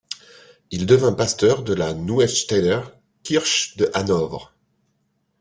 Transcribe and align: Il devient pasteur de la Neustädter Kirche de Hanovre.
Il 0.71 0.87
devient 0.87 1.13
pasteur 1.15 1.61
de 1.61 1.75
la 1.75 1.93
Neustädter 1.93 2.81
Kirche 3.23 3.77
de 3.77 3.87
Hanovre. 3.93 4.51